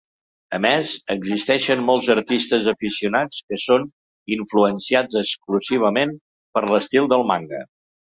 A 0.57 0.57
més, 0.65 0.91
existeixen 1.15 1.83
molts 1.89 2.07
artistes 2.13 2.69
aficionats 2.71 3.41
que 3.51 3.59
són 3.65 3.85
influenciats 4.37 5.19
exclusivament 5.21 6.15
per 6.57 6.65
l'estil 6.73 7.11
del 7.13 7.27
manga. 7.35 7.61